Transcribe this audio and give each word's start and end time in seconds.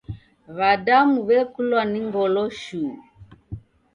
W'adamu 0.57 1.17
w'ekulwa 1.27 1.81
no 1.91 1.99
ngolo 2.07 2.43
shuu! 2.59 2.93